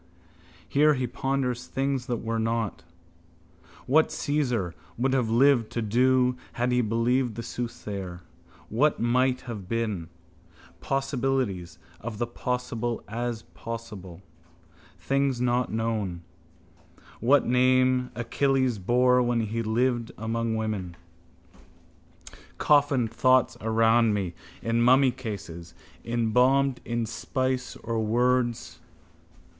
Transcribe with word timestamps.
Here 0.67 0.95
he 0.95 1.05
ponders 1.05 1.67
things 1.67 2.07
that 2.07 2.23
were 2.23 2.39
not: 2.39 2.83
what 3.85 4.07
Cæsar 4.07 4.73
would 4.97 5.13
have 5.13 5.29
lived 5.29 5.71
to 5.73 5.81
do 5.83 6.37
had 6.53 6.71
he 6.71 6.81
believed 6.81 7.35
the 7.35 7.43
soothsayer: 7.43 8.21
what 8.67 8.99
might 8.99 9.41
have 9.41 9.69
been: 9.69 10.09
possibilities 10.79 11.77
of 11.99 12.17
the 12.17 12.25
possible 12.25 13.03
as 13.07 13.43
possible: 13.53 14.23
things 14.97 15.39
not 15.39 15.71
known: 15.71 16.23
what 17.19 17.45
name 17.45 18.09
Achilles 18.15 18.79
bore 18.79 19.21
when 19.21 19.41
he 19.41 19.61
lived 19.61 20.11
among 20.17 20.55
women. 20.55 20.97
Coffined 22.57 23.11
thoughts 23.11 23.55
around 23.61 24.15
me, 24.15 24.33
in 24.63 24.81
mummycases, 24.81 25.75
embalmed 26.03 26.81
in 26.85 27.05
spice 27.05 27.75
of 27.75 27.97
words. 28.01 28.79